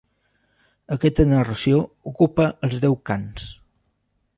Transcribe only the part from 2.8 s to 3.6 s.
deu cants.